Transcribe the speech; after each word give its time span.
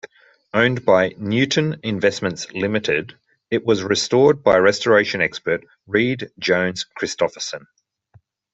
Owned 0.55 0.83
by 0.83 1.09
"Newton 1.19 1.79
Investments 1.83 2.51
Limited", 2.53 3.19
it 3.51 3.63
was 3.67 3.83
restored 3.83 4.43
by 4.43 4.57
restoration 4.57 5.21
expert 5.21 5.63
Read 5.85 6.31
Jones 6.39 6.87
Christofferson. 6.99 7.65